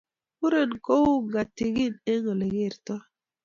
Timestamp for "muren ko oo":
0.39-1.13